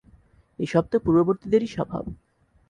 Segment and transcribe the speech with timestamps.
[0.59, 2.03] এসবতো পূর্ববর্তীদেরই স্বভাব।